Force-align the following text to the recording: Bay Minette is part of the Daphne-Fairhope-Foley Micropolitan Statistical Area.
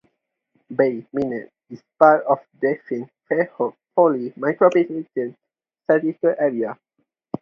Bay 0.75 1.05
Minette 1.13 1.51
is 1.69 1.83
part 1.99 2.25
of 2.25 2.39
the 2.59 2.69
Daphne-Fairhope-Foley 2.89 4.31
Micropolitan 4.31 5.35
Statistical 5.83 6.33
Area. 6.39 6.75